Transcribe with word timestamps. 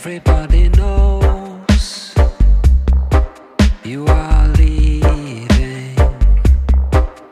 Everybody 0.00 0.68
knows 0.68 2.14
you 3.82 4.06
are 4.06 4.46
leaving. 4.50 5.98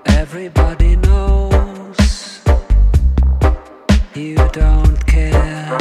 Everybody 0.06 0.96
knows 0.96 2.40
you 4.16 4.34
don't 4.50 5.06
care. 5.06 5.78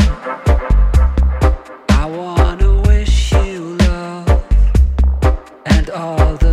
I 1.90 2.06
wanna 2.06 2.80
wish 2.82 3.32
you 3.32 3.78
love 3.78 4.46
and 5.66 5.90
all 5.90 6.36
the. 6.38 6.45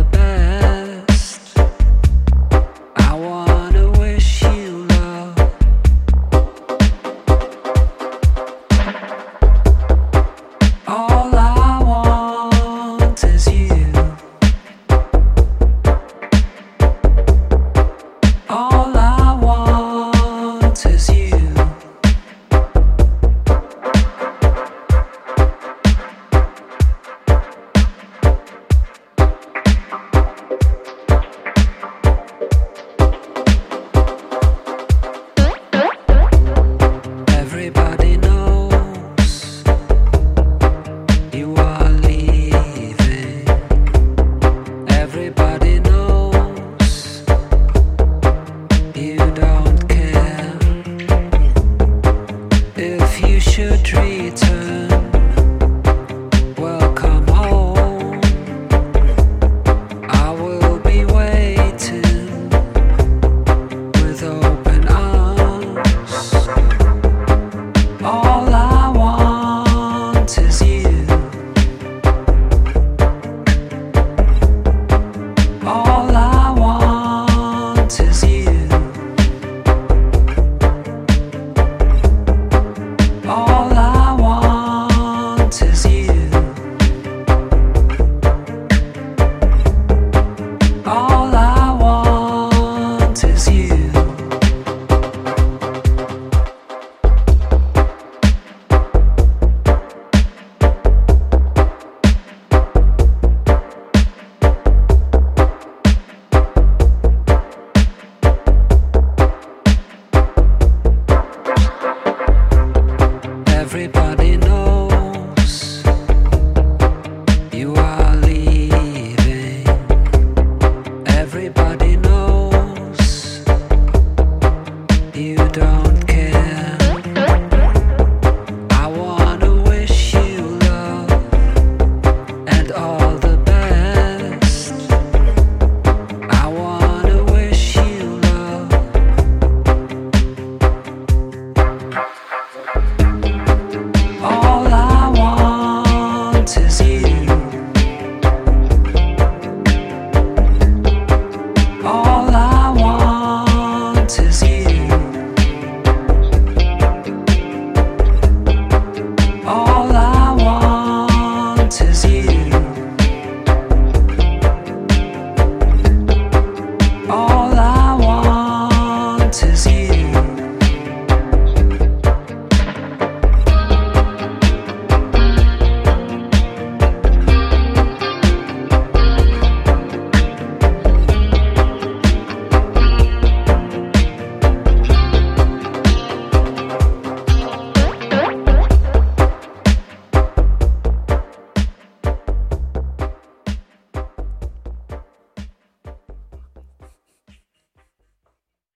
down 125.53 125.92